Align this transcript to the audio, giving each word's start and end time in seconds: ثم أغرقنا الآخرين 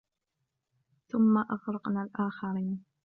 ثم 1.07 1.37
أغرقنا 1.37 2.03
الآخرين 2.15 2.83